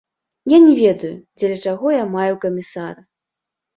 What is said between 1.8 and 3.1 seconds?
я маю камісара.